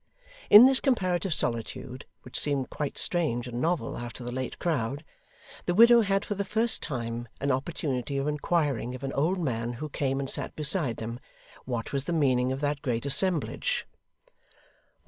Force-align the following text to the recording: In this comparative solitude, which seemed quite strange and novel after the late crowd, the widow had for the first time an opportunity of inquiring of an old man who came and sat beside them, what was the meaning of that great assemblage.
In 0.49 0.65
this 0.65 0.79
comparative 0.79 1.31
solitude, 1.31 2.05
which 2.23 2.39
seemed 2.39 2.71
quite 2.71 2.97
strange 2.97 3.47
and 3.47 3.61
novel 3.61 3.99
after 3.99 4.23
the 4.23 4.31
late 4.31 4.57
crowd, 4.57 5.05
the 5.67 5.75
widow 5.75 6.01
had 6.01 6.25
for 6.25 6.33
the 6.33 6.43
first 6.43 6.81
time 6.81 7.27
an 7.39 7.51
opportunity 7.51 8.17
of 8.17 8.27
inquiring 8.27 8.95
of 8.95 9.03
an 9.03 9.13
old 9.13 9.37
man 9.39 9.73
who 9.73 9.89
came 9.89 10.19
and 10.19 10.27
sat 10.27 10.55
beside 10.55 10.97
them, 10.97 11.19
what 11.65 11.93
was 11.93 12.05
the 12.05 12.13
meaning 12.13 12.51
of 12.51 12.61
that 12.61 12.81
great 12.81 13.05
assemblage. 13.05 13.85